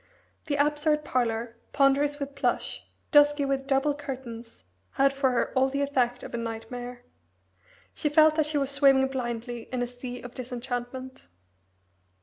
The 0.47 0.55
absurd 0.55 1.05
parlour, 1.05 1.57
ponderous 1.73 2.17
with 2.17 2.33
plush, 2.33 2.87
dusky 3.11 3.45
with 3.45 3.67
double 3.67 3.93
curtains, 3.93 4.63
had 4.93 5.13
for 5.13 5.29
her 5.29 5.53
all 5.55 5.69
the 5.69 5.83
effect 5.83 6.23
of 6.23 6.33
a 6.33 6.37
nightmare. 6.37 7.03
She 7.93 8.09
felt 8.09 8.33
that 8.37 8.47
she 8.47 8.57
was 8.57 8.71
swimming 8.71 9.09
blindly 9.09 9.69
in 9.71 9.83
a 9.83 9.87
sea 9.87 10.23
of 10.23 10.33
disenchantment. 10.33 11.27